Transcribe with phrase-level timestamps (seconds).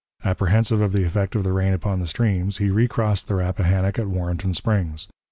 [0.25, 4.07] Apprehensive of the effect of the rain upon the streams, he recrossed the Rappahannock at
[4.07, 5.07] Warrenton Springs.